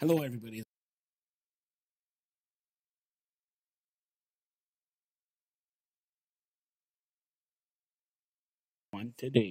Hello, 0.00 0.22
everybody. 0.22 0.62
One 8.92 9.14
today. 9.18 9.44